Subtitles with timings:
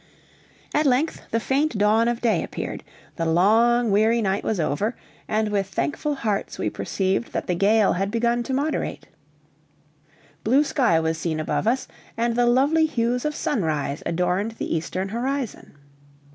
[0.73, 2.83] At length the faint dawn of day appeared,
[3.17, 4.95] the long, weary night was over,
[5.27, 9.05] and with thankful hearts we perceived that the gale had began to moderate;
[10.43, 11.87] blue sky was seen above us,
[12.17, 15.77] and the lovely hues of sunrise adorned the eastern horizon.